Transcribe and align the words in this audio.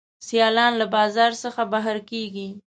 سیالان 0.27 0.73
له 0.81 0.85
بازار 0.95 1.31
څخه 1.43 1.61
بهر 1.73 1.97
کیږي. 2.09 2.47